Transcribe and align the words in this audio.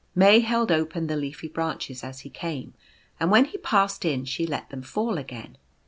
May 0.15 0.39
held 0.39 0.71
open 0.71 1.05
the 1.05 1.15
leafy 1.15 1.47
branches 1.47 2.03
as 2.03 2.21
he 2.21 2.31
came, 2.31 2.73
and 3.19 3.29
when 3.29 3.45
he 3.45 3.59
passed 3.59 4.03
in 4.03 4.25
she 4.25 4.47
let 4.47 4.71
them 4.71 4.81
fall 4.81 5.19
again. 5.19 5.59